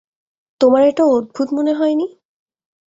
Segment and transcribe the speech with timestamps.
[0.61, 2.07] তোমার এটা অদ্ভুত মনে হয়নি?